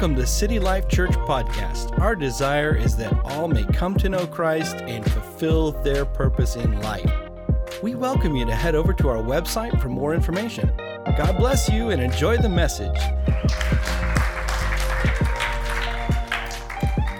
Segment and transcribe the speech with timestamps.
[0.00, 2.00] Welcome to City Life Church Podcast.
[2.00, 6.80] Our desire is that all may come to know Christ and fulfill their purpose in
[6.80, 7.12] life.
[7.82, 10.72] We welcome you to head over to our website for more information.
[11.18, 12.96] God bless you and enjoy the message.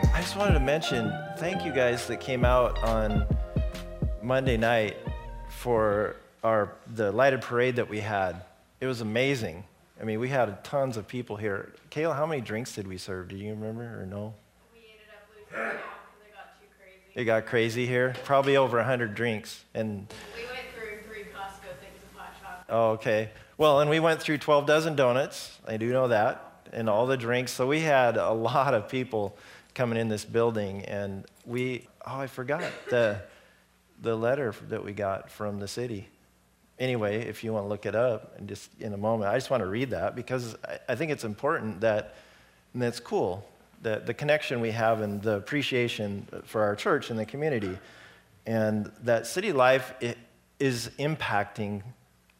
[0.08, 3.26] I just wanted to mention thank you guys that came out on
[4.22, 4.96] Monday night
[5.50, 8.42] for our the lighted parade that we had.
[8.80, 9.64] It was amazing.
[10.00, 11.72] I mean, we had tons of people here.
[11.90, 13.28] Kayla, how many drinks did we serve?
[13.28, 14.34] Do you remember or no?
[14.72, 17.20] We ended up losing count because it got too crazy.
[17.20, 18.14] It got crazy here.
[18.24, 19.62] Probably over 100 drinks.
[19.74, 22.66] And We went through three Costco things of hot chocolate.
[22.70, 23.30] oh, okay.
[23.58, 25.58] Well, and we went through 12 dozen donuts.
[25.68, 26.46] I do know that.
[26.72, 27.52] And all the drinks.
[27.52, 29.36] So we had a lot of people
[29.74, 30.82] coming in this building.
[30.86, 33.20] And we, oh, I forgot the,
[34.00, 36.08] the letter that we got from the city.
[36.80, 39.50] Anyway, if you want to look it up and just in a moment, I just
[39.50, 42.16] want to read that because I, I think it's important that,
[42.74, 43.46] and it's cool,
[43.82, 47.78] that the connection we have and the appreciation for our church and the community.
[48.46, 49.94] And that city life
[50.58, 51.82] is impacting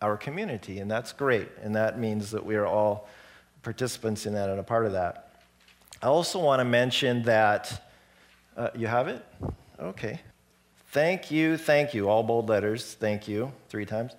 [0.02, 1.48] our community, and that's great.
[1.62, 3.08] And that means that we are all
[3.62, 5.32] participants in that and a part of that.
[6.02, 7.90] I also want to mention that,
[8.56, 9.22] uh, you have it?
[9.78, 10.20] Okay.
[10.88, 14.12] Thank you, thank you, all bold letters, thank you, three times,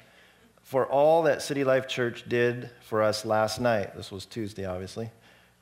[0.63, 3.95] for all that City Life Church did for us last night.
[3.95, 5.09] This was Tuesday, obviously.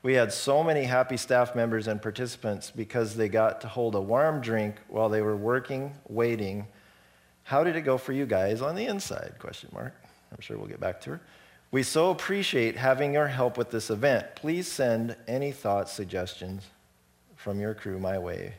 [0.02, 4.02] We had so many happy staff members and participants because they got to hold a
[4.02, 6.68] warm drink while they were working, waiting.
[7.44, 9.34] How did it go for you guys on the inside?
[9.40, 9.94] Question mark.
[10.32, 11.22] I'm sure we'll get back to her.
[11.72, 14.26] We so appreciate having your help with this event.
[14.36, 16.64] Please send any thoughts, suggestions
[17.36, 18.54] from your crew my way.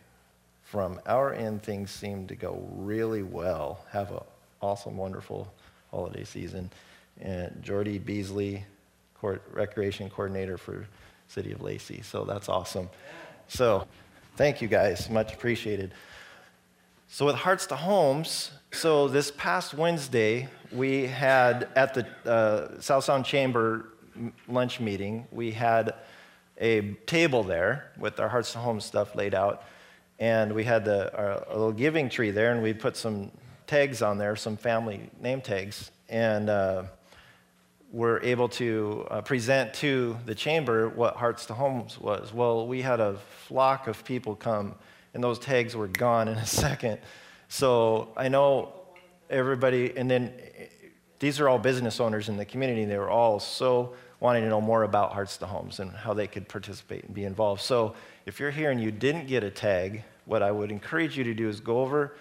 [0.63, 3.85] From our end, things seem to go really well.
[3.91, 4.21] Have an
[4.63, 5.53] awesome, wonderful
[5.91, 6.71] holiday season.
[7.21, 8.65] And Jordy Beasley,
[9.21, 10.87] court, recreation coordinator for
[11.29, 12.03] City of Lacey.
[12.03, 12.89] So that's awesome.
[13.49, 13.87] So
[14.37, 15.93] thank you guys, much appreciated.
[17.09, 23.05] So with Hearts to Homes, so this past Wednesday, we had at the uh, South
[23.05, 23.89] Sound Chamber
[24.49, 25.95] lunch meeting, we had
[26.61, 29.65] a table there with our Hearts to Homes stuff laid out.
[30.21, 33.31] And we had the, our, a little giving tree there, and we put some
[33.71, 35.93] tags on there, some family name tags.
[36.09, 36.83] And uh,
[37.93, 42.35] were able to uh, present to the chamber what Hearts to Homes was.
[42.35, 43.17] Well, we had a
[43.47, 44.75] flock of people come,
[45.15, 46.99] and those tags were gone in a second.
[47.49, 48.73] So I know
[49.29, 50.33] everybody, and then
[51.21, 52.85] these are all business owners in the community.
[52.85, 56.27] They were all so wanting to know more about Hearts to Homes and how they
[56.27, 57.63] could participate and be involved.
[57.63, 57.95] So
[58.27, 61.35] if you're here and you didn't get a tag, what I would encourage you to
[61.35, 62.17] do is go over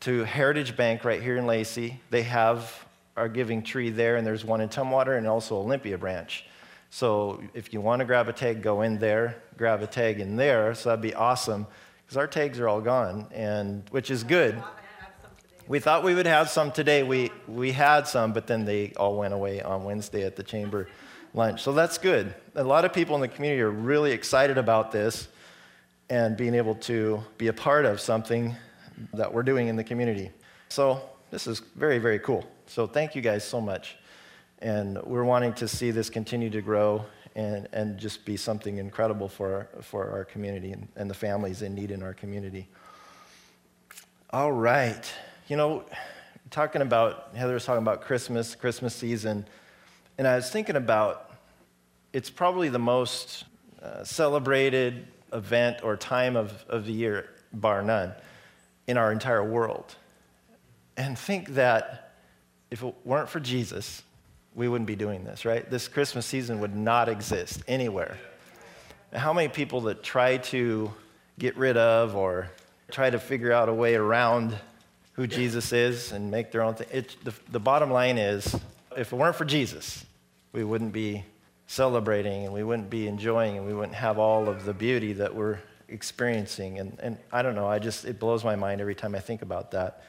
[0.00, 2.00] to Heritage Bank right here in Lacey.
[2.10, 2.86] They have
[3.16, 6.44] our giving tree there, and there's one in Tumwater and also Olympia branch.
[6.90, 10.36] So if you want to grab a tag, go in there, grab a tag in
[10.36, 10.74] there.
[10.74, 11.66] So that'd be awesome
[12.04, 14.62] because our tags are all gone, and which is good.
[15.66, 17.02] We thought we would have some today.
[17.02, 20.86] We, we had some, but then they all went away on Wednesday at the chamber
[21.34, 21.62] lunch.
[21.62, 22.34] So that's good.
[22.54, 25.26] A lot of people in the community are really excited about this
[26.08, 28.54] and being able to be a part of something
[29.14, 30.30] that we're doing in the community.
[30.68, 32.44] So this is very, very cool.
[32.66, 33.96] So thank you guys so much.
[34.60, 37.04] And we're wanting to see this continue to grow
[37.34, 41.62] and, and just be something incredible for our, for our community and, and the families
[41.62, 42.66] in need in our community.
[44.30, 45.12] All right.
[45.48, 45.84] You know,
[46.50, 49.46] talking about, Heather was talking about Christmas, Christmas season,
[50.18, 51.30] and I was thinking about
[52.12, 53.44] it's probably the most
[53.82, 58.14] uh, celebrated event or time of, of the year, bar none,
[58.86, 59.94] in our entire world.
[60.96, 62.14] And think that
[62.70, 64.02] if it weren't for Jesus,
[64.54, 65.68] we wouldn't be doing this, right?
[65.70, 68.16] This Christmas season would not exist anywhere.
[69.12, 70.92] How many people that try to
[71.38, 72.50] get rid of or
[72.90, 74.56] try to figure out a way around
[75.12, 76.88] who Jesus is and make their own thing?
[76.90, 78.58] It, the, the bottom line is
[78.96, 80.04] if it weren't for Jesus,
[80.52, 81.24] we wouldn't be
[81.66, 85.34] celebrating and we wouldn't be enjoying and we wouldn't have all of the beauty that
[85.34, 86.78] we're experiencing.
[86.78, 89.42] And, and I don't know, I just, it blows my mind every time I think
[89.42, 90.02] about that,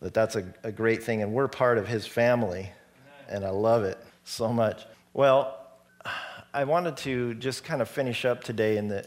[0.00, 1.22] that that's a, a great thing.
[1.22, 2.70] And we're part of his family,
[3.28, 4.84] and I love it so much.
[5.12, 5.56] Well,
[6.52, 9.06] I wanted to just kind of finish up today in, the,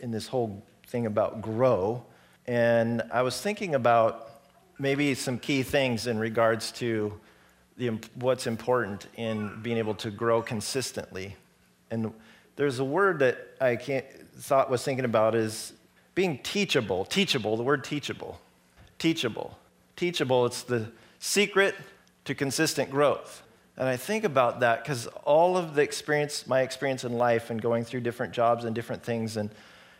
[0.00, 2.04] in this whole thing about grow.
[2.46, 4.30] And I was thinking about
[4.78, 7.18] maybe some key things in regards to
[7.76, 11.36] the, what's important in being able to grow consistently.
[11.90, 12.12] And
[12.56, 13.76] there's a word that I
[14.36, 15.72] thought was thinking about is
[16.14, 17.04] being teachable.
[17.04, 18.40] Teachable, the word teachable.
[18.98, 19.58] Teachable.
[19.96, 21.74] Teachable, it's the secret
[22.24, 23.42] to consistent growth.
[23.76, 27.60] And I think about that because all of the experience, my experience in life and
[27.60, 29.50] going through different jobs and different things and,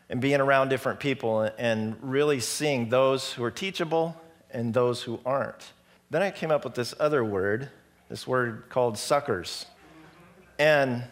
[0.08, 4.16] and being around different people and really seeing those who are teachable
[4.50, 5.72] and those who aren't.
[6.10, 7.68] Then I came up with this other word,
[8.08, 9.66] this word called suckers.
[10.56, 11.02] And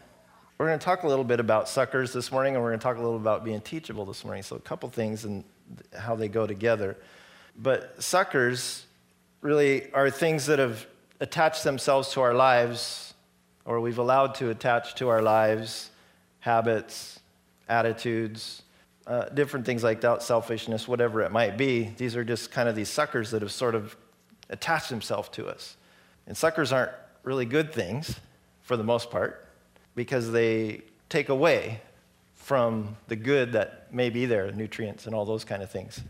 [0.62, 2.84] we're going to talk a little bit about suckers this morning, and we're going to
[2.84, 4.44] talk a little about being teachable this morning.
[4.44, 5.42] So, a couple things and
[5.92, 6.96] how they go together.
[7.58, 8.86] But suckers
[9.40, 10.86] really are things that have
[11.18, 13.12] attached themselves to our lives,
[13.64, 15.90] or we've allowed to attach to our lives,
[16.38, 17.18] habits,
[17.68, 18.62] attitudes,
[19.08, 21.92] uh, different things like that, selfishness, whatever it might be.
[21.96, 23.96] These are just kind of these suckers that have sort of
[24.48, 25.76] attached themselves to us.
[26.28, 26.92] And suckers aren't
[27.24, 28.20] really good things
[28.60, 29.48] for the most part
[29.94, 31.80] because they take away
[32.34, 36.00] from the good that may be there, nutrients and all those kind of things.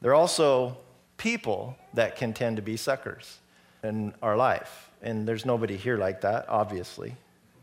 [0.00, 0.76] They're also
[1.16, 3.38] people that can tend to be suckers
[3.82, 4.90] in our life.
[5.02, 7.16] And there's nobody here like that, obviously.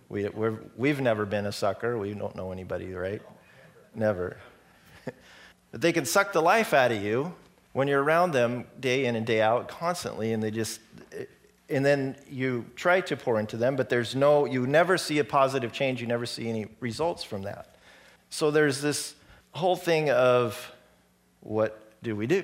[0.10, 0.28] We,
[0.76, 1.98] we've never been a sucker.
[1.98, 3.22] We don't know anybody, right?
[3.94, 4.38] Never.
[5.72, 7.34] but they can suck the life out of you
[7.74, 10.80] when you're around them day in and day out constantly, and they just,
[11.70, 15.24] and then you try to pour into them, but there's no, you never see a
[15.24, 16.02] positive change.
[16.02, 17.76] You never see any results from that.
[18.30, 19.16] So there's this
[19.52, 20.72] whole thing of
[21.42, 22.44] what do we do?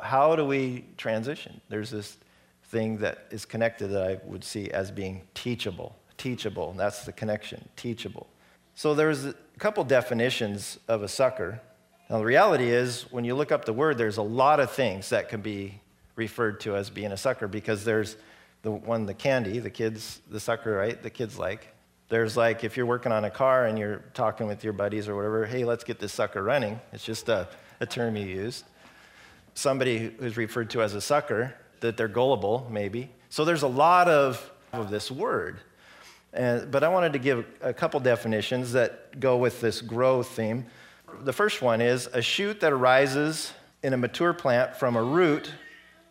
[0.00, 1.60] How do we transition?
[1.68, 2.16] There's this
[2.64, 5.96] thing that is connected that I would see as being teachable.
[6.16, 8.28] Teachable, that's the connection, teachable.
[8.74, 11.60] So there's a couple definitions of a sucker.
[12.08, 15.10] Now, the reality is, when you look up the word, there's a lot of things
[15.10, 15.80] that can be
[16.16, 18.16] referred to as being a sucker because there's
[18.62, 21.02] the one, the candy, the kids, the sucker, right?
[21.02, 21.68] The kids like.
[22.08, 25.14] There's like if you're working on a car and you're talking with your buddies or
[25.14, 26.80] whatever, hey, let's get this sucker running.
[26.92, 27.48] It's just a,
[27.78, 28.64] a term you use.
[29.54, 33.10] Somebody who's referred to as a sucker that they're gullible, maybe.
[33.28, 35.60] So there's a lot of, of this word.
[36.32, 40.66] And, but I wanted to give a couple definitions that go with this grow theme.
[41.22, 43.52] The first one is a shoot that arises
[43.82, 45.52] in a mature plant from a root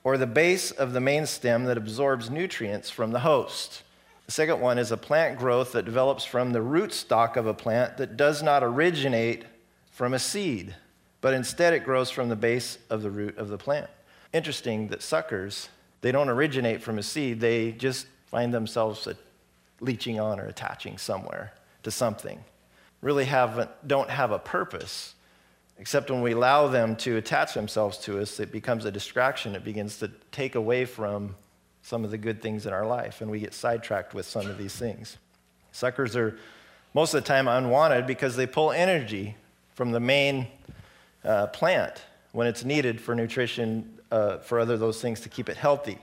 [0.04, 3.84] or the base of the main stem that absorbs nutrients from the host.
[4.26, 7.54] The second one is a plant growth that develops from the root stock of a
[7.54, 9.46] plant that does not originate
[9.92, 10.76] from a seed,
[11.22, 13.90] but instead it grows from the base of the root of the plant
[14.34, 15.70] interesting that suckers,
[16.02, 19.08] they don't originate from a seed, they just find themselves
[19.80, 21.54] leeching on or attaching somewhere
[21.84, 22.44] to something.
[23.02, 25.16] Really have, don't have a purpose,
[25.80, 29.56] except when we allow them to attach themselves to us, it becomes a distraction.
[29.56, 31.36] It begins to take away from
[31.82, 34.58] some of the good things in our life, and we get sidetracked with some of
[34.58, 35.18] these things.
[35.72, 36.38] Suckers are
[36.94, 39.36] most of the time unwanted because they pull energy
[39.74, 40.48] from the main
[41.24, 42.04] uh, plant
[42.34, 45.98] when it's needed for nutrition uh, for other those things to keep it healthy.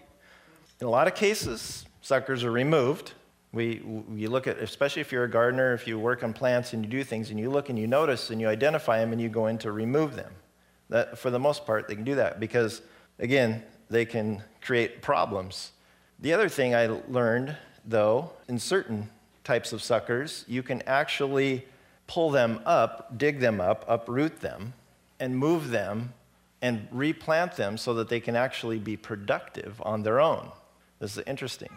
[0.81, 3.13] In a lot of cases, suckers are removed.
[3.57, 3.81] We,
[4.29, 7.03] look at, especially if you're a gardener, if you work on plants and you do
[7.03, 9.57] things and you look and you notice and you identify them and you go in
[9.59, 10.31] to remove them.
[10.91, 12.83] That, for the most part, they can do that because,
[13.19, 15.73] again, they can create problems.
[16.21, 19.09] The other thing I learned, though, in certain
[19.43, 21.67] types of suckers, you can actually
[22.07, 24.75] pull them up, dig them up, uproot them,
[25.19, 26.13] and move them
[26.61, 30.51] and replant them so that they can actually be productive on their own.
[30.99, 31.71] This is interesting.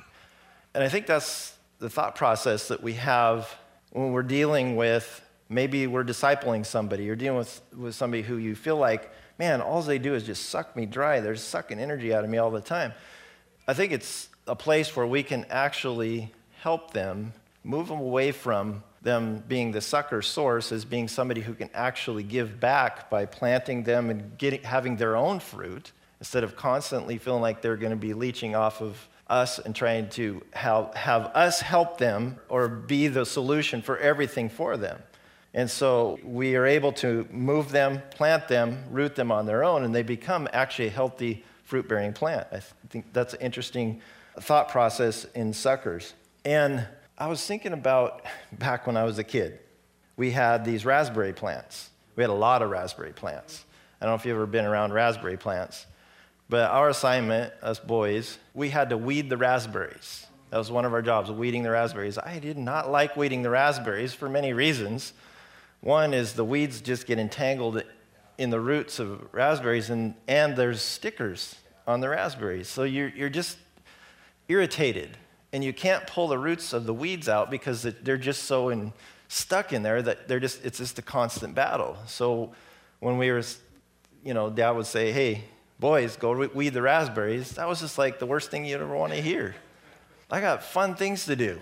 [0.73, 3.53] And I think that's the thought process that we have
[3.91, 8.55] when we're dealing with maybe we're discipling somebody, you're dealing with, with somebody who you
[8.55, 11.19] feel like, man, all they do is just suck me dry.
[11.19, 12.93] They're sucking energy out of me all the time.
[13.67, 16.31] I think it's a place where we can actually
[16.61, 17.33] help them
[17.63, 22.23] move them away from them being the sucker source as being somebody who can actually
[22.23, 27.41] give back by planting them and getting, having their own fruit instead of constantly feeling
[27.41, 31.61] like they're going to be leeching off of us and trying to have, have us
[31.61, 35.01] help them or be the solution for everything for them.
[35.53, 39.83] And so we are able to move them, plant them, root them on their own,
[39.83, 42.47] and they become actually a healthy fruit bearing plant.
[42.51, 44.01] I think that's an interesting
[44.39, 46.13] thought process in suckers.
[46.45, 49.59] And I was thinking about back when I was a kid.
[50.17, 51.89] We had these raspberry plants.
[52.15, 53.63] We had a lot of raspberry plants.
[53.99, 55.85] I don't know if you've ever been around raspberry plants,
[56.49, 60.25] but our assignment, us boys, we had to weed the raspberries.
[60.49, 62.17] That was one of our jobs, weeding the raspberries.
[62.17, 65.13] I did not like weeding the raspberries for many reasons.
[65.81, 67.83] One is the weeds just get entangled
[68.39, 72.67] in the roots of raspberries, and, and there's stickers on the raspberries.
[72.67, 73.57] So you're, you're just
[74.47, 75.17] irritated
[75.53, 78.93] and you can't pull the roots of the weeds out because they're just so in,
[79.27, 81.97] stuck in there that they're just it's just a constant battle.
[82.05, 82.53] So
[82.99, 83.43] when we were,
[84.23, 85.45] you know, Dad would say, "Hey,
[85.79, 89.13] boys, go weed the raspberries." That was just like the worst thing you'd ever want
[89.13, 89.55] to hear.
[90.31, 91.59] I got fun things to do.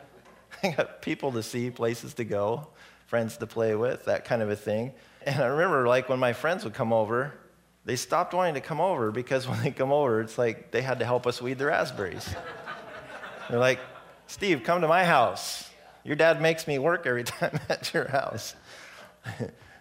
[0.62, 2.68] I got people to see, places to go,
[3.06, 4.92] friends to play with, that kind of a thing.
[5.24, 7.34] And I remember, like, when my friends would come over,
[7.84, 10.98] they stopped wanting to come over because when they come over, it's like they had
[11.00, 12.34] to help us weed the raspberries.
[13.48, 13.80] They're like,
[14.26, 15.70] Steve, come to my house.
[16.04, 18.54] Your dad makes me work every time at your house.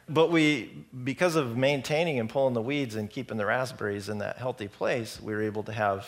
[0.09, 4.37] But we, because of maintaining and pulling the weeds and keeping the raspberries in that
[4.37, 6.07] healthy place, we were able to have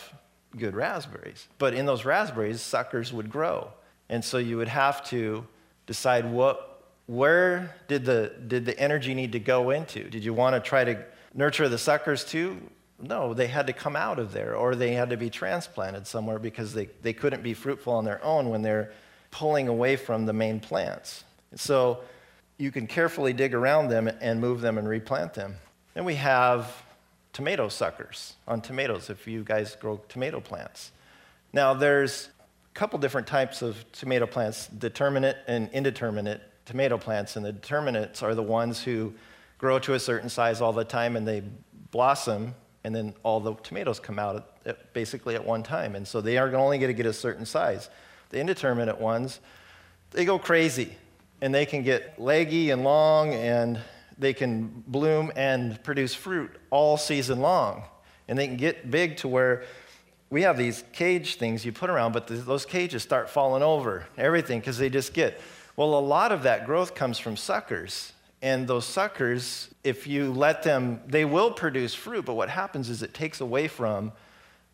[0.56, 1.48] good raspberries.
[1.58, 3.72] But in those raspberries, suckers would grow.
[4.08, 5.46] And so you would have to
[5.86, 10.08] decide what, where did the, did the energy need to go into?
[10.08, 11.04] Did you want to try to
[11.34, 12.58] nurture the suckers too?
[12.98, 16.38] No, they had to come out of there or they had to be transplanted somewhere
[16.38, 18.92] because they, they couldn't be fruitful on their own when they're
[19.30, 21.24] pulling away from the main plants.
[21.54, 22.00] So
[22.60, 25.56] you can carefully dig around them and move them and replant them.
[25.94, 26.70] Then we have
[27.32, 30.92] tomato suckers on tomatoes if you guys grow tomato plants.
[31.54, 32.28] Now, there's
[32.70, 38.22] a couple different types of tomato plants determinate and indeterminate tomato plants, and the determinates
[38.22, 39.14] are the ones who
[39.56, 41.42] grow to a certain size all the time and they
[41.90, 45.96] blossom, and then all the tomatoes come out at, basically at one time.
[45.96, 47.88] And so they are only going to get a certain size.
[48.28, 49.40] The indeterminate ones,
[50.10, 50.96] they go crazy
[51.40, 53.80] and they can get leggy and long and
[54.18, 57.82] they can bloom and produce fruit all season long.
[58.28, 59.64] And they can get big to where
[60.28, 64.60] we have these cage things you put around, but those cages start falling over, everything,
[64.60, 65.40] because they just get.
[65.74, 68.12] Well, a lot of that growth comes from suckers.
[68.42, 73.02] And those suckers, if you let them, they will produce fruit, but what happens is
[73.02, 74.12] it takes away from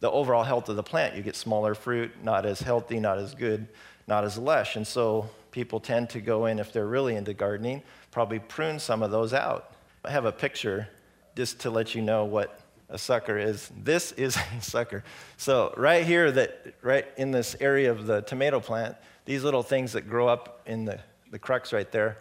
[0.01, 1.17] the overall health of the plant.
[1.17, 3.67] You get smaller fruit, not as healthy, not as good,
[4.07, 4.77] not as lush.
[4.77, 9.03] And so people tend to go in, if they're really into gardening, probably prune some
[9.03, 9.73] of those out.
[10.05, 10.87] I have a picture
[11.35, 12.61] just to let you know what
[12.91, 13.71] a sucker is.
[13.83, 15.03] This is a sucker.
[15.39, 19.93] So right here, that right in this area of the tomato plant, these little things
[19.93, 22.19] that grow up in the, the crux right there,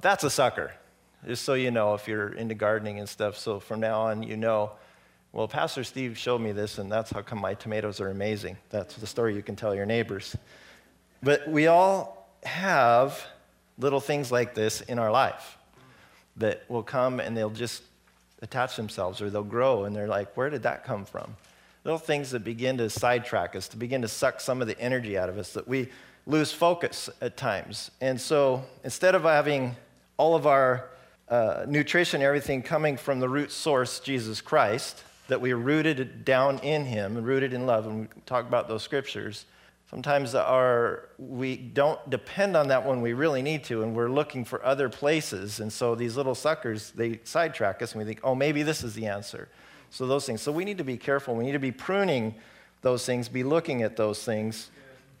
[0.00, 0.72] that's a sucker.
[1.26, 3.36] Just so you know, if you're into gardening and stuff.
[3.36, 4.72] So from now on, you know,
[5.32, 8.56] well, Pastor Steve showed me this, and that's how come my tomatoes are amazing.
[8.70, 10.34] That's the story you can tell your neighbors.
[11.22, 13.26] But we all have
[13.78, 15.56] little things like this in our life
[16.36, 17.82] that will come and they'll just
[18.42, 21.36] attach themselves or they'll grow and they're like, where did that come from?
[21.84, 25.16] Little things that begin to sidetrack us, to begin to suck some of the energy
[25.16, 25.88] out of us, that we
[26.26, 27.90] lose focus at times.
[28.00, 29.76] And so instead of having
[30.16, 30.90] all of our
[31.28, 36.84] uh, nutrition, everything coming from the root source, Jesus Christ, that we rooted down in
[36.84, 39.46] Him rooted in love, and we talk about those scriptures.
[39.90, 44.44] Sometimes our, we don't depend on that when we really need to, and we're looking
[44.44, 45.58] for other places.
[45.58, 48.94] And so these little suckers, they sidetrack us, and we think, oh, maybe this is
[48.94, 49.48] the answer.
[49.90, 50.42] So those things.
[50.42, 51.34] So we need to be careful.
[51.34, 52.36] We need to be pruning
[52.82, 54.70] those things, be looking at those things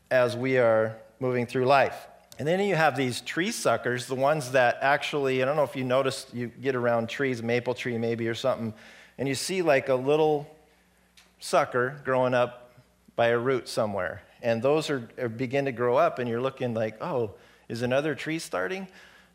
[0.08, 2.06] as we are moving through life.
[2.38, 5.74] And then you have these tree suckers, the ones that actually, I don't know if
[5.74, 8.72] you noticed, you get around trees, maple tree maybe or something,
[9.18, 10.48] and you see like a little
[11.40, 12.72] sucker growing up
[13.16, 14.22] by a root somewhere.
[14.42, 17.34] And those are, are begin to grow up, and you're looking like, oh,
[17.68, 18.88] is another tree starting?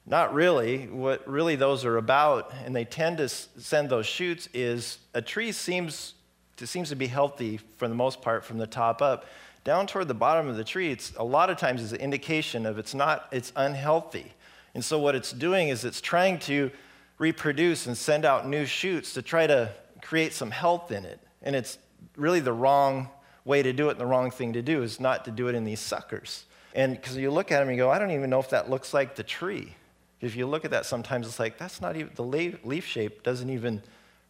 [0.06, 0.88] Not really.
[0.88, 5.52] What really those are about, and they tend to send those shoots, is a tree
[5.52, 6.14] seems
[6.58, 9.26] to, seems to be healthy for the most part from the top up
[9.66, 12.68] down toward the bottom of the tree, it's a lot of times is an indication
[12.68, 14.32] of it's not, it's unhealthy.
[14.76, 16.70] And so what it's doing is it's trying to
[17.18, 19.72] reproduce and send out new shoots to try to
[20.04, 21.20] create some health in it.
[21.42, 21.80] And it's
[22.16, 23.10] really the wrong
[23.46, 25.56] way to do it and the wrong thing to do is not to do it
[25.56, 26.46] in these suckers.
[26.74, 28.70] And because you look at them and you go, I don't even know if that
[28.70, 29.76] looks like the tree.
[30.20, 33.50] If you look at that, sometimes it's like, that's not even, the leaf shape doesn't
[33.50, 33.82] even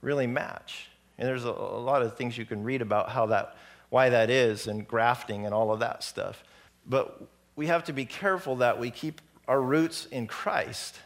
[0.02, 0.90] really match.
[1.18, 3.56] And there's a, a lot of things you can read about how that
[3.90, 6.44] why that is and grafting and all of that stuff.
[6.86, 7.22] But
[7.56, 11.00] we have to be careful that we keep our roots in Christ,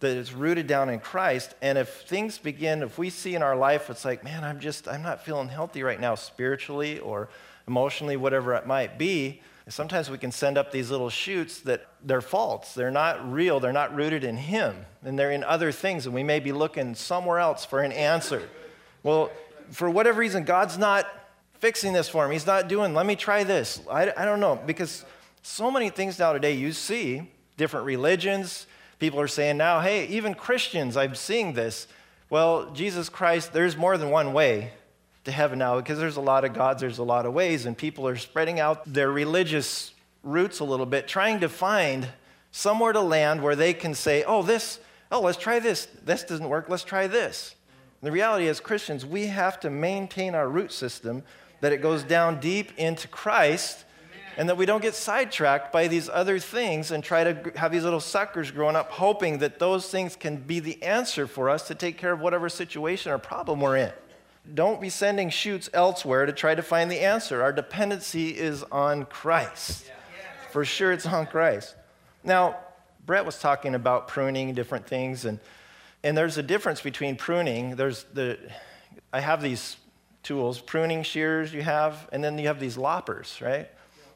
[0.00, 1.54] that it's rooted down in Christ.
[1.62, 4.88] And if things begin, if we see in our life, it's like, man, I'm just,
[4.88, 7.28] I'm not feeling healthy right now, spiritually or
[7.66, 9.40] emotionally, whatever it might be.
[9.68, 12.74] Sometimes we can send up these little shoots that they're false.
[12.74, 13.60] They're not real.
[13.60, 14.76] They're not rooted in Him.
[15.04, 16.04] And they're in other things.
[16.04, 18.48] And we may be looking somewhere else for an answer.
[19.02, 19.30] Well,
[19.70, 21.06] for whatever reason, God's not
[21.58, 22.32] fixing this for him.
[22.32, 23.80] He's not doing, let me try this.
[23.88, 24.60] I, I don't know.
[24.66, 25.04] Because
[25.42, 28.66] so many things now today you see, different religions,
[28.98, 31.86] people are saying now, hey, even Christians, I'm seeing this.
[32.30, 34.72] Well, Jesus Christ, there's more than one way
[35.24, 37.76] to heaven now because there's a lot of gods, there's a lot of ways, and
[37.76, 42.08] people are spreading out their religious roots a little bit, trying to find
[42.50, 44.78] somewhere to land where they can say, oh, this,
[45.10, 45.86] oh, let's try this.
[46.04, 47.54] This doesn't work, let's try this.
[48.00, 51.22] And the reality is, Christians, we have to maintain our root system
[51.60, 53.84] that it goes down deep into Christ
[54.36, 57.84] And that we don't get sidetracked by these other things and try to have these
[57.84, 61.74] little suckers growing up, hoping that those things can be the answer for us to
[61.74, 63.92] take care of whatever situation or problem we're in.
[64.54, 67.42] Don't be sending shoots elsewhere to try to find the answer.
[67.42, 69.90] Our dependency is on Christ.
[70.50, 71.74] For sure, it's on Christ.
[72.24, 72.56] Now,
[73.06, 75.40] Brett was talking about pruning different things, and,
[76.04, 77.76] and there's a difference between pruning.
[77.76, 78.38] There's the,
[79.12, 79.76] I have these
[80.22, 83.68] tools, pruning shears you have, and then you have these loppers, right?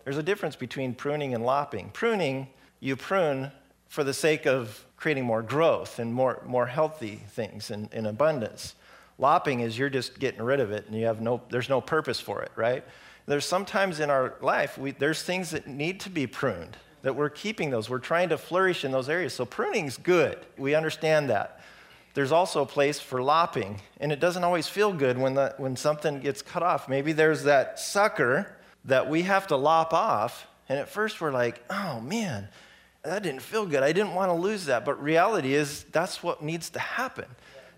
[0.04, 1.90] There's a difference between pruning and lopping.
[1.90, 2.49] Pruning,
[2.80, 3.50] you prune
[3.88, 8.75] for the sake of creating more growth and more, more healthy things in, in abundance.
[9.18, 12.20] Lopping is you're just getting rid of it and you have no, there's no purpose
[12.20, 12.85] for it, right?
[13.26, 17.30] There's sometimes in our life, we, there's things that need to be pruned, that we're
[17.30, 17.90] keeping those.
[17.90, 19.32] We're trying to flourish in those areas.
[19.35, 20.38] So pruning's good.
[20.56, 21.61] We understand that.
[22.14, 25.76] There's also a place for lopping, and it doesn't always feel good when, the, when
[25.76, 26.88] something gets cut off.
[26.88, 28.56] Maybe there's that sucker
[28.87, 32.49] that we have to lop off, and at first we're like, oh man,
[33.02, 33.82] that didn't feel good.
[33.82, 34.85] I didn't want to lose that.
[34.85, 37.26] But reality is, that's what needs to happen.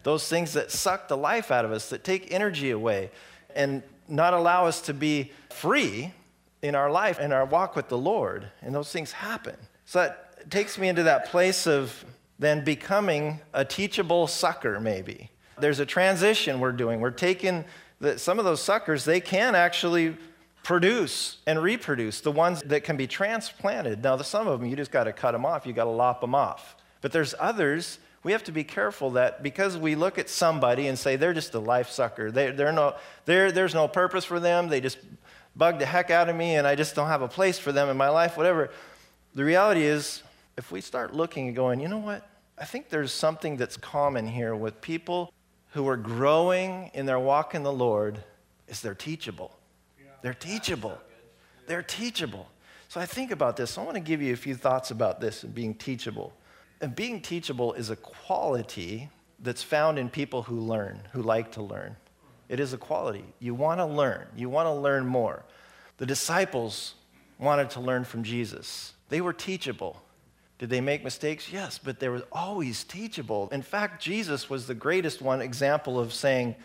[0.02, 3.11] Those things that suck the life out of us, that take energy away,
[3.55, 6.12] and not allow us to be free
[6.62, 8.47] in our life and our walk with the Lord.
[8.62, 9.57] And those things happen.
[9.85, 12.05] So that takes me into that place of
[12.38, 15.31] then becoming a teachable sucker, maybe.
[15.59, 17.00] There's a transition we're doing.
[17.00, 17.64] We're taking
[18.00, 20.17] the, some of those suckers, they can actually
[20.62, 24.02] produce and reproduce, the ones that can be transplanted.
[24.02, 26.21] Now, some of them, you just got to cut them off, you got to lop
[26.21, 26.76] them off.
[27.00, 30.98] But there's others, we have to be careful that because we look at somebody and
[30.98, 34.68] say they're just a life sucker, they, they're no, they're, there's no purpose for them,
[34.68, 34.98] they just
[35.56, 37.88] bug the heck out of me, and I just don't have a place for them
[37.88, 38.70] in my life, whatever.
[39.34, 40.22] The reality is,
[40.56, 42.28] if we start looking and going, you know what?
[42.58, 45.32] I think there's something that's common here with people
[45.72, 48.22] who are growing in their walk in the Lord
[48.66, 49.56] is they're teachable.
[50.22, 50.98] They're teachable.
[51.66, 52.48] They're teachable.
[52.88, 53.76] So I think about this.
[53.78, 56.32] I want to give you a few thoughts about this and being teachable.
[56.80, 59.08] And being teachable is a quality
[59.40, 61.97] that's found in people who learn, who like to learn.
[62.49, 63.25] It is a quality.
[63.41, 65.45] You want to learn, you want to learn more.
[65.99, 66.95] The disciples
[67.38, 70.02] wanted to learn from Jesus, they were teachable.
[70.58, 71.52] Did they make mistakes?
[71.52, 73.49] Yes, but they were always teachable.
[73.52, 76.56] In fact, Jesus was the greatest one example of saying,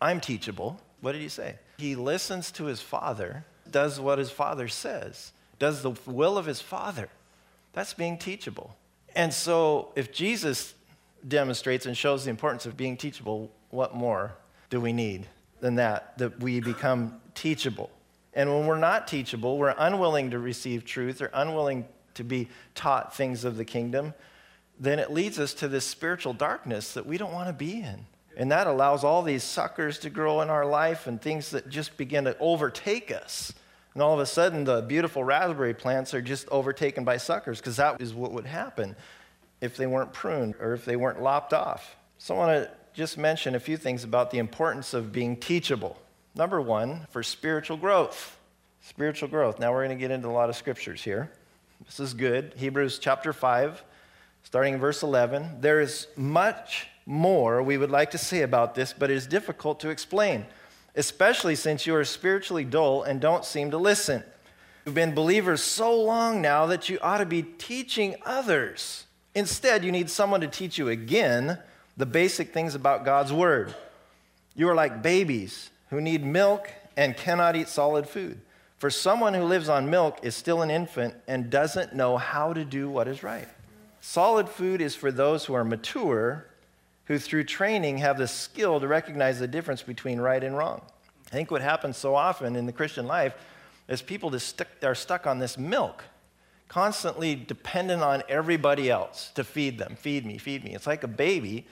[0.00, 0.80] I'm teachable.
[1.02, 1.56] What did he say?
[1.76, 6.62] He listens to his father, does what his father says, does the will of his
[6.62, 7.10] father.
[7.74, 8.74] That's being teachable.
[9.14, 10.74] And so, if Jesus
[11.26, 14.34] demonstrates and shows the importance of being teachable, what more
[14.70, 15.26] do we need
[15.60, 16.16] than that?
[16.18, 17.90] That we become teachable.
[18.34, 23.14] And when we're not teachable, we're unwilling to receive truth or unwilling to be taught
[23.14, 24.14] things of the kingdom,
[24.78, 28.06] then it leads us to this spiritual darkness that we don't want to be in.
[28.36, 31.96] And that allows all these suckers to grow in our life and things that just
[31.96, 33.52] begin to overtake us.
[33.94, 37.76] And all of a sudden, the beautiful raspberry plants are just overtaken by suckers because
[37.76, 38.96] that is what would happen
[39.60, 41.96] if they weren't pruned or if they weren't lopped off.
[42.18, 45.98] So I want to just mention a few things about the importance of being teachable.
[46.34, 48.38] Number one, for spiritual growth.
[48.80, 49.58] Spiritual growth.
[49.58, 51.30] Now we're going to get into a lot of scriptures here.
[51.84, 52.54] This is good.
[52.56, 53.82] Hebrews chapter 5,
[54.44, 55.60] starting in verse 11.
[55.60, 59.80] There is much more we would like to say about this, but it is difficult
[59.80, 60.46] to explain,
[60.94, 64.22] especially since you are spiritually dull and don't seem to listen.
[64.84, 69.06] You've been believers so long now that you ought to be teaching others.
[69.34, 71.58] Instead, you need someone to teach you again
[71.96, 73.74] the basic things about God's Word.
[74.54, 78.40] You are like babies who need milk and cannot eat solid food.
[78.78, 82.64] For someone who lives on milk is still an infant and doesn't know how to
[82.64, 83.48] do what is right.
[84.00, 86.46] Solid food is for those who are mature,
[87.06, 90.82] who through training have the skill to recognize the difference between right and wrong.
[91.26, 93.34] I think what happens so often in the Christian life
[93.88, 96.04] is people just stick, are stuck on this milk,
[96.68, 99.96] constantly dependent on everybody else to feed them.
[99.96, 100.74] Feed me, feed me.
[100.74, 101.66] It's like a baby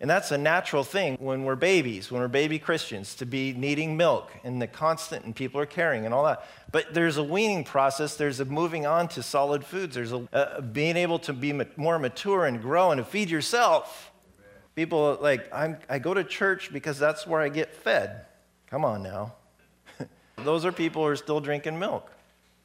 [0.00, 3.96] and that's a natural thing when we're babies, when we're baby Christians, to be needing
[3.96, 6.46] milk and the constant and people are caring and all that.
[6.72, 10.60] But there's a weaning process, there's a moving on to solid foods, there's a, a
[10.60, 14.12] being able to be more mature and grow and to feed yourself.
[14.74, 18.26] People like, I'm, I go to church because that's where I get fed.
[18.68, 19.34] Come on now.
[20.36, 22.10] Those are people who are still drinking milk.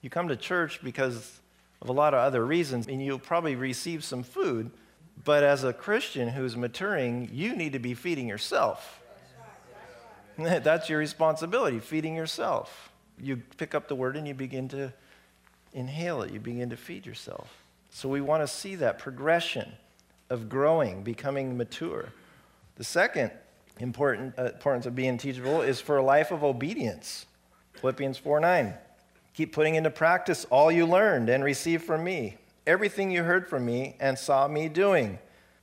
[0.02, 1.40] You come to church because
[1.82, 4.72] of a lot of other reasons, and you'll probably receive some food
[5.24, 9.02] but as a Christian who's maturing, you need to be feeding yourself.
[10.38, 12.92] That's your responsibility, feeding yourself.
[13.22, 14.94] You pick up the word and you begin to
[15.74, 17.64] inhale it, you begin to feed yourself.
[17.90, 19.74] So we want to see that progression
[20.30, 22.10] of growing, becoming mature.
[22.76, 23.32] The second
[23.80, 27.26] important uh, importance of being teachable is for a life of obedience.
[27.74, 28.74] Philippians 4 9.
[29.34, 32.38] Keep putting into practice all you learned and received from me,
[32.68, 35.18] everything you heard from me and saw me doing.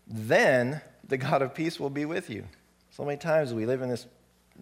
[0.07, 2.45] Then the God of peace will be with you.
[2.91, 4.07] So many times we live in this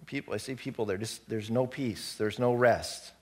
[0.05, 3.13] people, I see people, there just, there's no peace, there's no rest,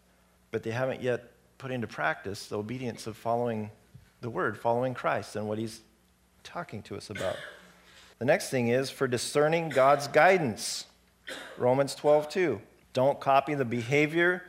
[0.52, 3.70] but they haven't yet put into practice the obedience of following
[4.22, 5.82] the word, following Christ and what he's
[6.44, 7.38] talking to us about.
[8.20, 10.86] The next thing is for discerning God's guidance.
[11.58, 12.62] Romans 12, 2.
[12.94, 14.44] Don't copy the behavior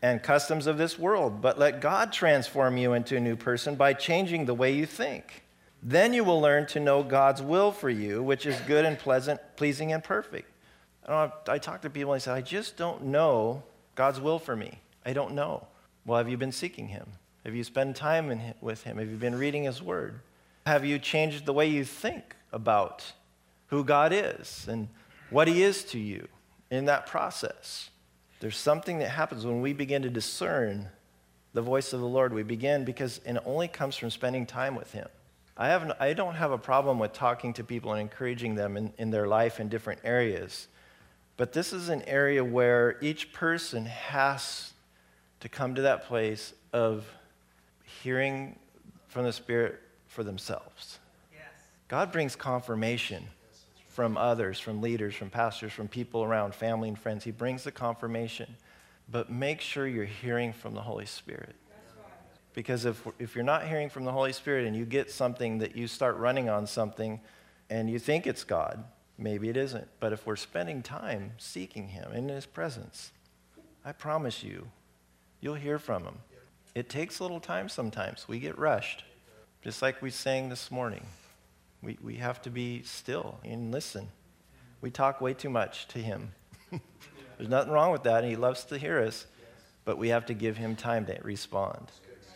[0.00, 3.92] and customs of this world, but let God transform you into a new person by
[3.92, 5.42] changing the way you think.
[5.82, 9.40] Then you will learn to know God's will for you, which is good and pleasant,
[9.56, 10.48] pleasing and perfect.
[11.08, 13.64] I, I talk to people and I say, I just don't know
[13.94, 14.78] God's will for me.
[15.04, 15.66] I don't know.
[16.06, 17.06] Well, have you been seeking Him?
[17.44, 18.98] Have you spent time with Him?
[18.98, 20.20] Have you been reading His Word?
[20.66, 23.12] Have you changed the way you think about
[23.68, 24.88] who God is and
[25.30, 26.28] what He is to you
[26.70, 27.90] in that process?
[28.40, 30.88] There's something that happens when we begin to discern
[31.52, 32.32] the voice of the Lord.
[32.32, 35.08] We begin because it only comes from spending time with Him.
[35.56, 38.92] I, have, I don't have a problem with talking to people and encouraging them in,
[38.98, 40.68] in their life in different areas.
[41.36, 44.72] But this is an area where each person has
[45.40, 47.04] to come to that place of
[48.02, 48.58] hearing
[49.08, 49.81] from the Spirit
[50.12, 50.98] for themselves.
[51.32, 51.42] Yes.
[51.88, 53.24] God brings confirmation
[53.88, 57.24] from others, from leaders, from pastors, from people around, family and friends.
[57.24, 58.56] He brings the confirmation.
[59.10, 61.56] But make sure you're hearing from the Holy Spirit.
[62.54, 65.74] Because if, if you're not hearing from the Holy Spirit and you get something that
[65.74, 67.20] you start running on something
[67.70, 68.84] and you think it's God,
[69.16, 69.88] maybe it isn't.
[70.00, 73.12] But if we're spending time seeking Him in His presence,
[73.84, 74.68] I promise you,
[75.40, 76.18] you'll hear from Him.
[76.74, 78.26] It takes a little time sometimes.
[78.28, 79.04] We get rushed,
[79.62, 81.06] just like we sang this morning.
[81.82, 84.08] We, we have to be still and listen.
[84.80, 86.32] We talk way too much to Him.
[87.38, 89.26] There's nothing wrong with that, and He loves to hear us,
[89.84, 91.92] but we have to give Him time to respond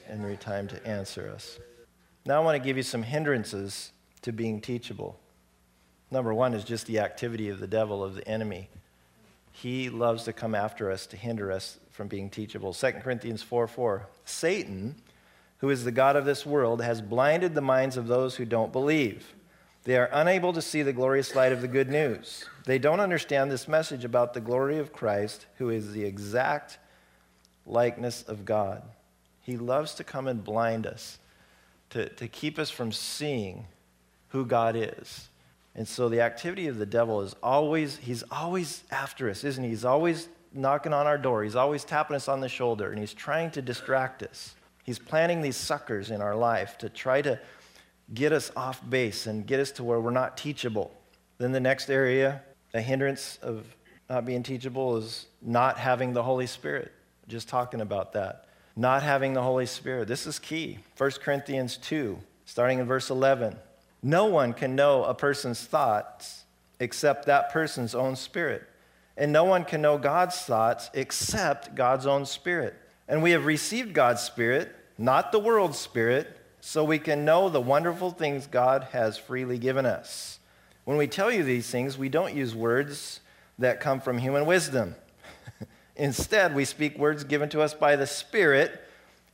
[0.08, 1.58] and time to answer us.
[2.24, 5.18] Now, I want to give you some hindrances to being teachable.
[6.10, 8.68] Number one is just the activity of the devil, of the enemy.
[9.50, 12.72] He loves to come after us to hinder us from being teachable.
[12.72, 14.06] 2 Corinthians 4 4.
[14.24, 14.96] Satan,
[15.58, 18.72] who is the God of this world, has blinded the minds of those who don't
[18.72, 19.34] believe.
[19.84, 22.44] They are unable to see the glorious light of the good news.
[22.64, 26.78] They don't understand this message about the glory of Christ, who is the exact
[27.64, 28.82] likeness of God.
[29.40, 31.18] He loves to come and blind us,
[31.90, 33.66] to, to keep us from seeing
[34.28, 35.28] who God is.
[35.76, 39.70] And so the activity of the devil is always, he's always after us, isn't he?
[39.70, 41.44] He's always knocking on our door.
[41.44, 44.56] He's always tapping us on the shoulder, and he's trying to distract us.
[44.87, 47.38] He's planting these suckers in our life to try to
[48.14, 50.90] get us off base and get us to where we're not teachable.
[51.37, 52.40] Then the next area,
[52.72, 53.66] a hindrance of
[54.09, 56.92] not being teachable, is not having the Holy Spirit.
[57.29, 58.46] Just talking about that
[58.77, 60.07] not having the Holy Spirit.
[60.07, 60.79] This is key.
[60.99, 63.57] 1 Corinthians 2, starting in verse 11.
[64.03, 66.44] No one can know a person's thoughts
[66.79, 68.64] except that person's own spirit.
[69.16, 72.75] And no one can know God's thoughts except God's own spirit.
[73.08, 77.60] And we have received God's spirit, not the world's spirit, so we can know the
[77.60, 80.40] wonderful things God has freely given us.
[80.84, 83.20] When we tell you these things, we don't use words
[83.58, 84.96] that come from human wisdom
[85.96, 88.82] Instead, we speak words given to us by the Spirit,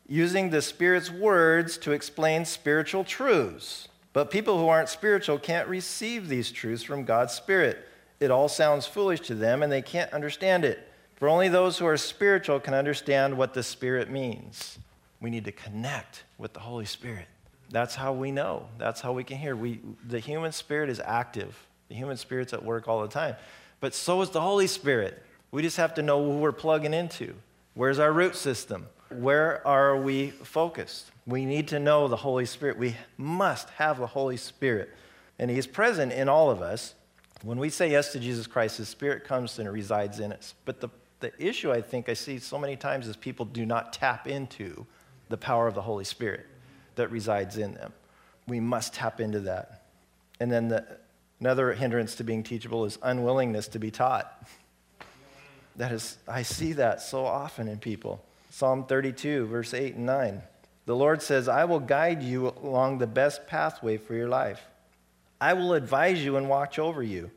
[0.06, 3.88] using the Spirit's words to explain spiritual truths.
[4.12, 7.88] But people who aren't spiritual can't receive these truths from God's Spirit.
[8.20, 10.88] It all sounds foolish to them, and they can't understand it.
[11.22, 14.80] For only those who are spiritual can understand what the Spirit means.
[15.20, 17.28] We need to connect with the Holy Spirit.
[17.70, 18.66] That's how we know.
[18.76, 19.54] That's how we can hear.
[19.54, 21.56] We, the human spirit is active.
[21.88, 23.36] The human spirit's at work all the time.
[23.78, 25.22] But so is the Holy Spirit.
[25.52, 27.36] We just have to know who we're plugging into.
[27.74, 28.88] Where's our root system?
[29.10, 31.12] Where are we focused?
[31.24, 32.78] We need to know the Holy Spirit.
[32.78, 34.90] We must have the Holy Spirit.
[35.38, 36.94] And He's present in all of us.
[37.44, 40.54] When we say yes to Jesus Christ, His Spirit comes and resides in us.
[40.64, 40.88] But the,
[41.22, 44.86] the issue I think I see so many times is people do not tap into
[45.30, 46.46] the power of the Holy Spirit
[46.96, 47.92] that resides in them.
[48.46, 49.86] We must tap into that.
[50.40, 50.84] And then the,
[51.40, 54.46] another hindrance to being teachable is unwillingness to be taught.
[55.76, 58.22] That is, I see that so often in people.
[58.50, 60.42] Psalm 32, verse 8 and 9.
[60.84, 64.60] The Lord says, I will guide you along the best pathway for your life.
[65.40, 67.30] I will advise you and watch over you.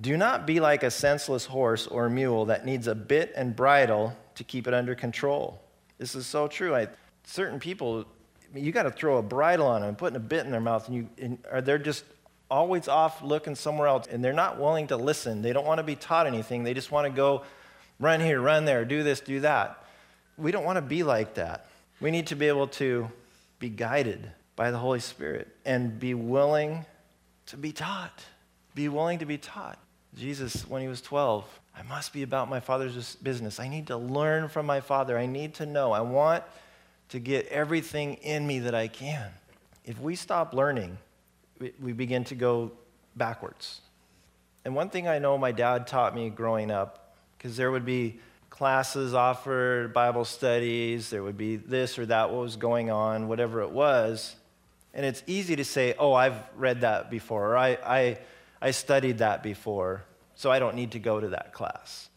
[0.00, 4.16] Do not be like a senseless horse or mule that needs a bit and bridle
[4.36, 5.60] to keep it under control.
[5.98, 6.74] This is so true.
[6.74, 6.88] I,
[7.24, 8.06] certain people,
[8.54, 10.96] you got to throw a bridle on them putting a bit in their mouth, and,
[10.96, 12.04] you, and or they're just
[12.50, 15.42] always off looking somewhere else, and they're not willing to listen.
[15.42, 16.64] They don't want to be taught anything.
[16.64, 17.44] They just want to go
[18.00, 19.84] run here, run there, do this, do that.
[20.36, 21.66] We don't want to be like that.
[22.00, 23.10] We need to be able to
[23.58, 26.84] be guided by the Holy Spirit and be willing
[27.46, 28.24] to be taught.
[28.74, 29.78] Be willing to be taught.
[30.16, 31.44] Jesus, when he was 12,
[31.76, 33.58] I must be about my Father's business.
[33.58, 35.16] I need to learn from my Father.
[35.16, 35.92] I need to know.
[35.92, 36.44] I want
[37.08, 39.30] to get everything in me that I can.
[39.84, 40.98] If we stop learning,
[41.80, 42.72] we, begin to go
[43.16, 43.80] backwards.
[44.64, 48.18] And one thing I know my dad taught me growing up, because there would be
[48.50, 53.62] classes offered, Bible studies, there would be this or that, what was going on, whatever
[53.62, 54.36] it was.
[54.94, 58.18] And it's easy to say, oh, I've read that before, or I, I,
[58.62, 60.04] I studied that before,
[60.36, 62.08] so I don't need to go to that class.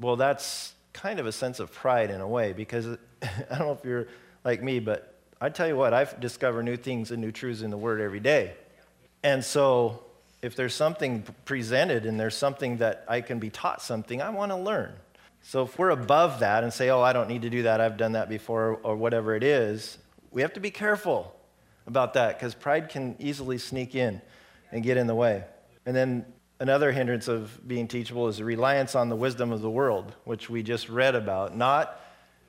[0.00, 2.86] Well, that's kind of a sense of pride in a way, because
[3.22, 4.08] I don't know if you're
[4.44, 7.70] like me, but I tell you what, I discover new things and new truths in
[7.70, 8.54] the Word every day.
[9.22, 10.02] And so,
[10.40, 14.52] if there's something presented and there's something that I can be taught something, I want
[14.52, 14.94] to learn.
[15.42, 17.98] So, if we're above that and say, oh, I don't need to do that, I've
[17.98, 19.98] done that before, or whatever it is,
[20.30, 21.36] we have to be careful
[21.86, 24.22] about that because pride can easily sneak in
[24.72, 25.44] and get in the way.
[25.86, 26.24] And then
[26.60, 30.62] another hindrance of being teachable is reliance on the wisdom of the world, which we
[30.62, 32.00] just read about, not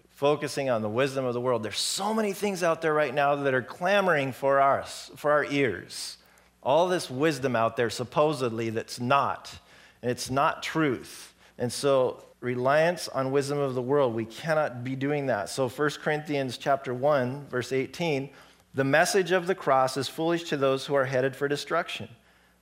[0.09, 1.63] focusing on the wisdom of the world.
[1.63, 5.43] There's so many things out there right now that are clamoring for us, for our
[5.45, 6.17] ears.
[6.63, 9.59] All this wisdom out there supposedly that's not.
[10.01, 11.33] And it's not truth.
[11.57, 15.49] And so reliance on wisdom of the world we cannot be doing that.
[15.49, 18.29] So 1 corinthians chapter 1 verse 18
[18.73, 22.09] the message of the cross is foolish to those who are headed for destruction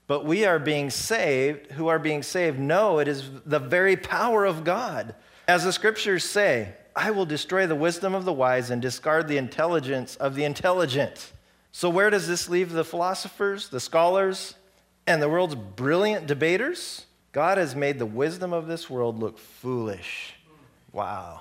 [0.06, 4.44] but we are being saved who are being saved know it is the very power
[4.44, 5.14] of god
[5.48, 9.38] as the scriptures say i will destroy the wisdom of the wise and discard the
[9.38, 11.32] intelligence of the intelligent
[11.76, 14.54] so, where does this leave the philosophers, the scholars,
[15.08, 17.06] and the world's brilliant debaters?
[17.32, 20.34] God has made the wisdom of this world look foolish.
[20.92, 21.40] Wow.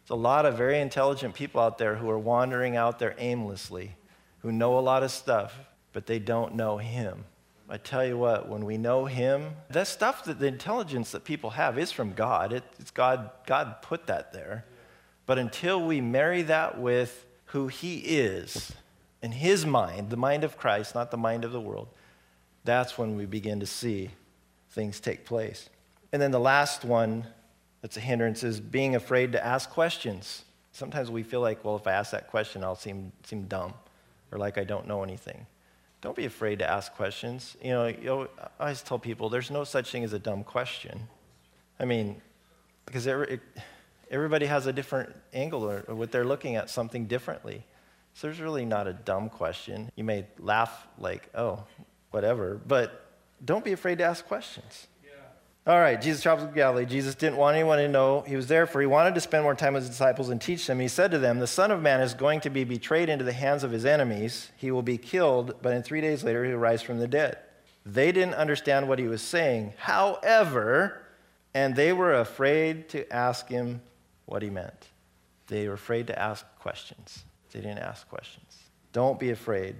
[0.00, 3.94] There's a lot of very intelligent people out there who are wandering out there aimlessly,
[4.38, 5.54] who know a lot of stuff,
[5.92, 7.26] but they don't know Him.
[7.68, 11.50] I tell you what, when we know Him, that stuff that the intelligence that people
[11.50, 12.52] have is from God.
[12.52, 14.64] It, it's God, God put that there.
[15.26, 18.72] But until we marry that with who He is,
[19.24, 21.88] in his mind, the mind of Christ, not the mind of the world,
[22.62, 24.10] that's when we begin to see
[24.72, 25.70] things take place.
[26.12, 27.26] And then the last one
[27.80, 30.44] that's a hindrance is being afraid to ask questions.
[30.72, 33.72] Sometimes we feel like, well, if I ask that question, I'll seem, seem dumb
[34.30, 35.46] or like I don't know anything.
[36.04, 37.56] Don't be afraid to ask questions.
[37.62, 38.28] You know, you know
[38.60, 41.08] I always tell people there's no such thing as a dumb question.
[41.80, 42.20] I mean,
[42.84, 43.40] because every,
[44.10, 47.64] everybody has a different angle or, or what they're looking at something differently.
[48.12, 49.90] So there's really not a dumb question.
[49.96, 51.64] You may laugh like, oh,
[52.10, 53.06] whatever, but
[53.42, 54.88] don't be afraid to ask questions.
[55.66, 56.84] All right, Jesus travels to Galilee.
[56.84, 59.54] Jesus didn't want anyone to know he was there, for he wanted to spend more
[59.54, 60.78] time with his disciples and teach them.
[60.78, 63.32] He said to them, The Son of Man is going to be betrayed into the
[63.32, 64.50] hands of his enemies.
[64.56, 67.38] He will be killed, but in three days later, he will rise from the dead.
[67.86, 69.72] They didn't understand what he was saying.
[69.78, 71.00] However,
[71.54, 73.80] and they were afraid to ask him
[74.26, 74.88] what he meant.
[75.46, 77.24] They were afraid to ask questions.
[77.52, 78.58] They didn't ask questions.
[78.92, 79.76] Don't be afraid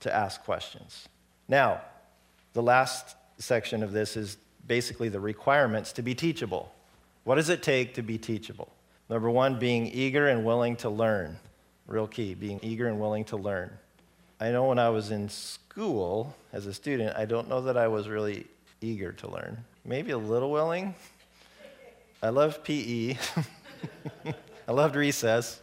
[0.00, 1.06] to ask questions.
[1.48, 1.82] Now,
[2.54, 6.72] the last section of this is basically the requirements to be teachable.
[7.24, 8.68] What does it take to be teachable?
[9.08, 11.38] Number one, being eager and willing to learn.
[11.86, 13.70] Real key, being eager and willing to learn.
[14.40, 17.88] I know when I was in school as a student, I don't know that I
[17.88, 18.46] was really
[18.80, 19.64] eager to learn.
[19.84, 20.94] Maybe a little willing.
[22.22, 23.16] I loved PE.
[24.68, 25.60] I loved recess.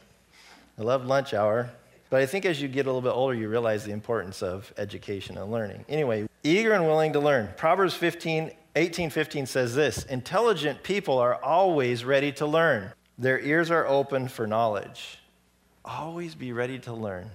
[0.80, 1.70] I loved lunch hour.
[2.10, 4.74] But I think as you get a little bit older, you realize the importance of
[4.78, 5.86] education and learning.
[5.88, 7.50] Anyway, eager and willing to learn.
[7.58, 13.72] Proverbs 15, 18, 15 says this Intelligent people are always ready to learn, their ears
[13.72, 15.20] are open for knowledge.
[15.84, 17.30] Always be ready to learn.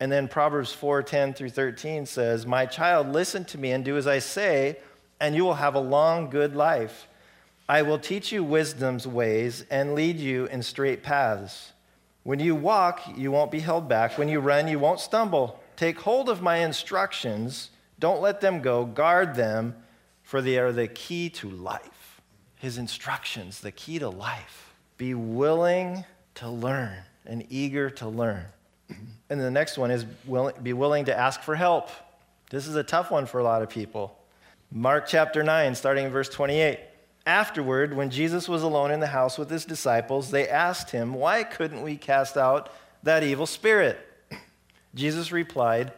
[0.00, 3.96] And then Proverbs 4, 10 through 13 says, My child, listen to me and do
[3.96, 4.78] as I say,
[5.20, 7.06] and you will have a long, good life.
[7.68, 11.72] I will teach you wisdom's ways and lead you in straight paths.
[12.24, 14.18] When you walk, you won't be held back.
[14.18, 15.60] When you run, you won't stumble.
[15.76, 17.70] Take hold of my instructions.
[18.00, 18.84] Don't let them go.
[18.84, 19.76] Guard them,
[20.32, 22.22] for they are the key to life.
[22.56, 24.72] His instructions, the key to life.
[24.96, 28.46] Be willing to learn and eager to learn.
[29.28, 30.04] And the next one is
[30.62, 31.90] be willing to ask for help.
[32.48, 34.18] This is a tough one for a lot of people.
[34.70, 36.80] Mark chapter 9, starting in verse 28.
[37.26, 41.44] Afterward, when Jesus was alone in the house with his disciples, they asked him, Why
[41.44, 43.98] couldn't we cast out that evil spirit?
[44.94, 45.92] Jesus replied,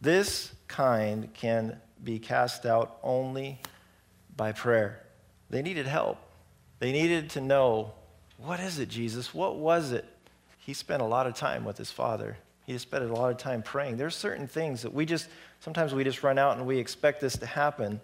[0.00, 3.60] This kind can be cast out only
[4.36, 5.02] by prayer.
[5.50, 6.18] They needed help.
[6.78, 7.92] They needed to know
[8.38, 9.32] What is it, Jesus?
[9.32, 10.04] What was it?
[10.58, 12.36] He spent a lot of time with his father.
[12.66, 13.96] He spent a lot of time praying.
[13.96, 15.28] There's certain things that we just,
[15.60, 18.00] sometimes we just run out and we expect this to happen.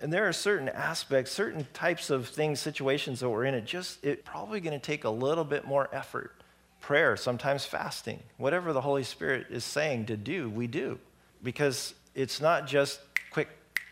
[0.00, 3.54] And there are certain aspects, certain types of things, situations that we're in.
[3.54, 6.34] It just, it's probably going to take a little bit more effort.
[6.80, 10.98] Prayer, sometimes fasting, whatever the Holy Spirit is saying to do, we do.
[11.42, 13.00] Because it's not just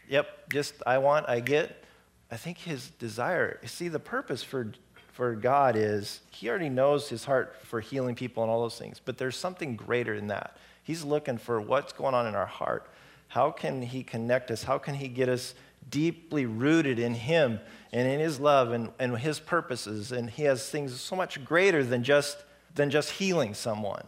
[0.09, 1.85] yep, just I want, I get.
[2.31, 4.73] I think his desire, see, the purpose for,
[5.13, 9.01] for God is he already knows his heart for healing people and all those things,
[9.03, 10.57] but there's something greater than that.
[10.83, 12.91] He's looking for what's going on in our heart.
[13.29, 14.63] How can he connect us?
[14.63, 15.55] How can he get us
[15.91, 17.61] deeply rooted in him
[17.93, 20.13] and in his love and, and his purposes?
[20.13, 22.45] And he has things so much greater than just,
[22.75, 24.05] than just healing someone.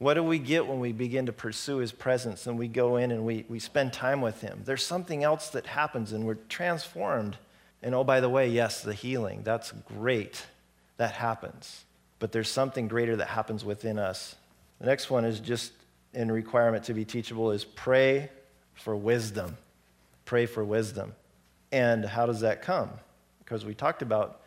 [0.00, 3.10] What do we get when we begin to pursue his presence and we go in
[3.10, 4.62] and we, we spend time with him?
[4.64, 7.36] There's something else that happens and we're transformed.
[7.82, 10.46] And oh, by the way, yes, the healing, that's great.
[10.96, 11.84] That happens.
[12.18, 14.36] But there's something greater that happens within us.
[14.80, 15.72] The next one is just
[16.14, 18.30] in requirement to be teachable is pray
[18.72, 19.58] for wisdom.
[20.24, 21.12] Pray for wisdom.
[21.72, 22.88] And how does that come?
[23.40, 24.40] Because we talked about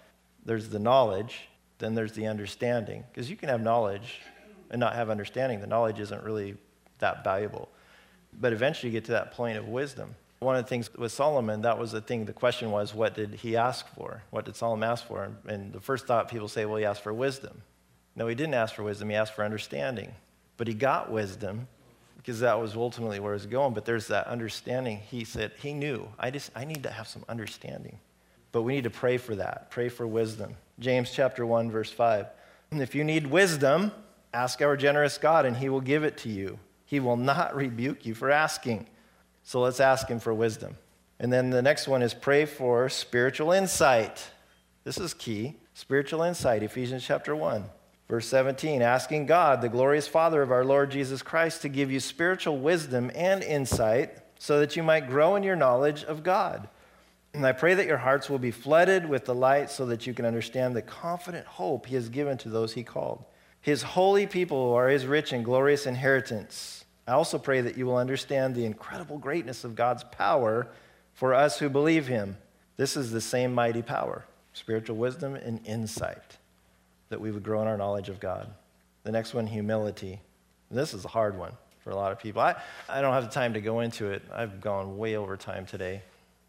[0.45, 3.03] there's the knowledge, then there's the understanding.
[3.11, 4.19] Because you can have knowledge
[4.73, 6.57] and not have understanding, the knowledge isn't really
[6.99, 7.69] that valuable.
[8.33, 10.15] But eventually you get to that point of wisdom.
[10.39, 13.35] One of the things with Solomon, that was the thing, the question was, what did
[13.35, 14.23] he ask for?
[14.31, 15.29] What did Solomon ask for?
[15.47, 17.61] And the first thought people say, well, he asked for wisdom.
[18.15, 20.11] No, he didn't ask for wisdom, he asked for understanding.
[20.57, 21.67] But he got wisdom
[22.17, 23.73] because that was ultimately where he was going.
[23.73, 24.97] But there's that understanding.
[24.97, 27.99] He said, he knew, I just, I need to have some understanding.
[28.51, 30.55] But we need to pray for that, pray for wisdom.
[30.79, 32.25] James chapter 1, verse 5.
[32.71, 33.91] And if you need wisdom,
[34.33, 36.57] Ask our generous God, and he will give it to you.
[36.85, 38.87] He will not rebuke you for asking.
[39.43, 40.77] So let's ask him for wisdom.
[41.19, 44.31] And then the next one is pray for spiritual insight.
[44.83, 45.57] This is key.
[45.75, 47.63] Spiritual insight, Ephesians chapter 1,
[48.07, 51.99] verse 17, asking God, the glorious Father of our Lord Jesus Christ, to give you
[51.99, 56.67] spiritual wisdom and insight so that you might grow in your knowledge of God.
[57.33, 60.13] And I pray that your hearts will be flooded with the light so that you
[60.13, 63.25] can understand the confident hope he has given to those he called
[63.63, 66.83] his holy people are his rich and glorious inheritance.
[67.07, 70.67] I also pray that you will understand the incredible greatness of God's power
[71.13, 72.35] for us who believe him.
[72.75, 76.37] This is the same mighty power, spiritual wisdom and insight,
[77.07, 78.53] that we would grow in our knowledge of God.
[79.03, 80.19] The next one, humility.
[80.69, 81.53] This is a hard one
[81.85, 82.41] for a lot of people.
[82.41, 84.23] I, I don't have the time to go into it.
[84.33, 86.01] I've gone way over time today.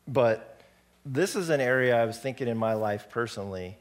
[0.08, 0.60] But
[1.06, 3.78] this is an area I was thinking in my life personally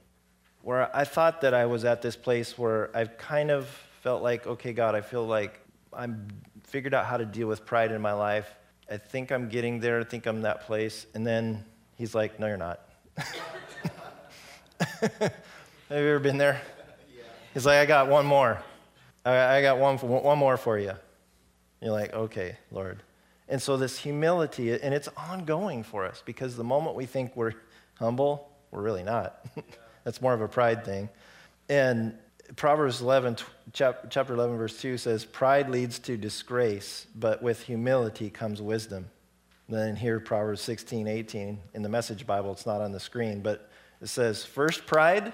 [0.63, 3.67] where I thought that I was at this place where I've kind of
[4.01, 5.59] felt like, okay, God, I feel like
[5.91, 6.27] I'm
[6.63, 8.49] figured out how to deal with pride in my life.
[8.89, 9.99] I think I'm getting there.
[9.99, 11.05] I think I'm that place.
[11.13, 12.79] And then he's like, no, you're not.
[15.01, 15.31] Have
[15.89, 16.61] you ever been there?
[17.53, 18.63] He's like, I got one more.
[19.25, 20.93] I got one, one more for you.
[21.81, 23.03] You're like, okay, Lord.
[23.49, 27.53] And so this humility, and it's ongoing for us because the moment we think we're
[27.95, 29.45] humble, we're really not.
[30.03, 31.09] That's more of a pride thing.
[31.69, 32.17] And
[32.55, 33.37] Proverbs 11,
[33.73, 39.07] chapter 11, verse 2 says, Pride leads to disgrace, but with humility comes wisdom.
[39.69, 43.69] Then here, Proverbs 16, 18, in the Message Bible, it's not on the screen, but
[44.01, 45.33] it says, First pride,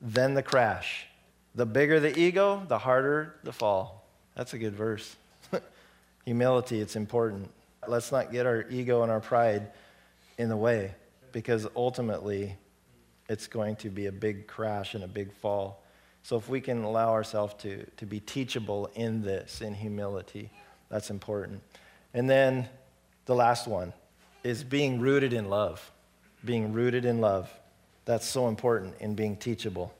[0.00, 1.06] then the crash.
[1.54, 4.06] The bigger the ego, the harder the fall.
[4.36, 5.16] That's a good verse.
[6.24, 7.50] humility, it's important.
[7.88, 9.72] Let's not get our ego and our pride
[10.38, 10.94] in the way
[11.32, 12.56] because ultimately
[13.30, 15.84] it's going to be a big crash and a big fall.
[16.24, 20.50] So if we can allow ourselves to, to be teachable in this, in humility,
[20.88, 21.62] that's important.
[22.12, 22.68] And then
[23.26, 23.92] the last one
[24.42, 25.92] is being rooted in love.
[26.44, 27.48] Being rooted in love.
[28.04, 29.94] That's so important in being teachable.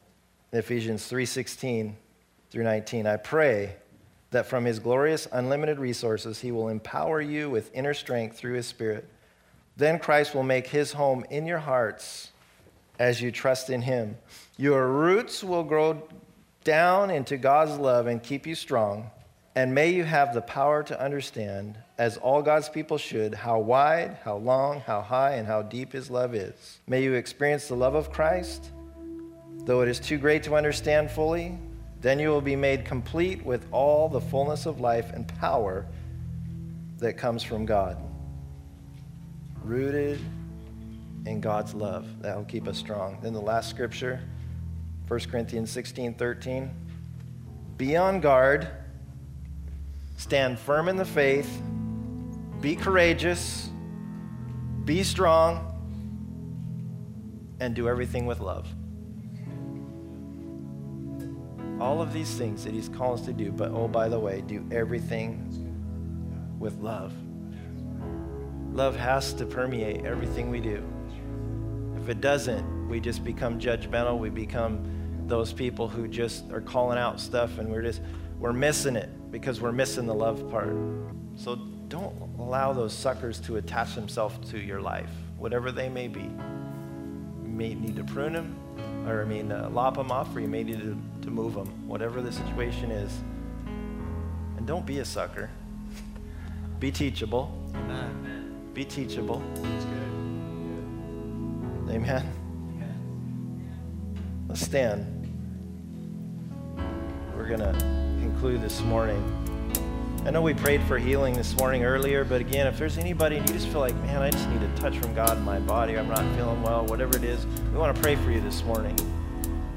[0.52, 1.94] Ephesians 3:16
[2.50, 3.06] through 19.
[3.06, 3.76] I pray
[4.32, 8.66] that from his glorious unlimited resources he will empower you with inner strength through his
[8.66, 9.08] spirit.
[9.76, 12.32] Then Christ will make his home in your hearts
[13.00, 14.16] as you trust in Him.
[14.58, 16.06] Your roots will grow
[16.62, 19.10] down into God's love and keep you strong.
[19.56, 24.18] And may you have the power to understand, as all God's people should, how wide,
[24.22, 26.79] how long, how high, and how deep His love is.
[26.87, 28.70] May you experience the love of Christ,
[29.64, 31.58] though it is too great to understand fully.
[32.02, 35.87] Then you will be made complete with all the fullness of life and power
[36.98, 37.96] that comes from God.
[39.64, 40.20] Rooted
[41.27, 42.23] in God's love.
[42.23, 43.18] That will keep us strong.
[43.23, 44.21] Then the last scripture,
[45.08, 46.71] 1 Corinthians 16 13.
[47.77, 48.68] Be on guard,
[50.16, 51.62] stand firm in the faith,
[52.60, 53.71] be courageous,
[54.85, 55.66] be strong,
[57.58, 58.66] and do everything with love.
[61.81, 63.50] all of these things that He's called us to do.
[63.50, 67.12] But oh, by the way, do everything with love.
[68.73, 70.85] Love has to permeate everything we do.
[72.03, 74.19] If it doesn't, we just become judgmental.
[74.19, 78.01] We become those people who just are calling out stuff and we're just,
[78.38, 80.75] we're missing it because we're missing the love part.
[81.37, 81.57] So
[81.88, 86.23] don't allow those suckers to attach themselves to your life, whatever they may be.
[86.23, 88.57] You may need to prune them,
[89.07, 91.69] or I mean, uh, lop them off, or you may need to, to move them,
[91.87, 93.13] whatever the situation is.
[94.57, 95.51] And don't be a sucker.
[96.81, 97.53] Be teachable.
[97.75, 98.71] Amen.
[98.73, 99.42] Be teachable.
[101.90, 102.24] Amen.
[104.48, 105.06] Let's stand.
[107.36, 107.72] We're going to
[108.20, 109.20] conclude this morning.
[110.24, 113.48] I know we prayed for healing this morning earlier, but again, if there's anybody and
[113.48, 115.98] you just feel like, man, I just need a touch from God in my body,
[115.98, 118.96] I'm not feeling well, whatever it is, we want to pray for you this morning.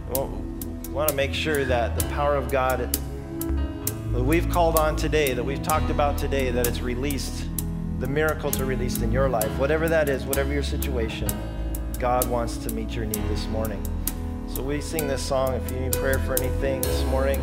[0.09, 2.95] We want to make sure that the power of God
[4.11, 7.47] that we've called on today, that we've talked about today, that it's released,
[7.97, 11.27] the miracles are released in your life, whatever that is, whatever your situation,
[12.03, 13.81] God wants to meet your need this morning.
[14.49, 15.53] So we sing this song.
[15.53, 17.39] If you need prayer for anything this morning,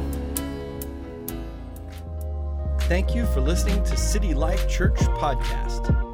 [2.80, 6.09] Thank you for listening to City Life Church Podcast.